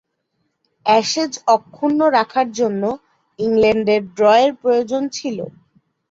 Ashes 0.85 1.33
অক্ষুণ্ন 1.55 1.99
রাখার 2.17 2.47
জন্য 2.59 2.83
ইংল্যান্ডের 3.39 4.01
ড্রয়ের 4.15 4.51
প্রয়োজন 4.61 5.03
ছিল। 5.17 5.37